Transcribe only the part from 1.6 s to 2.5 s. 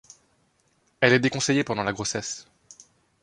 pendant la grossesse.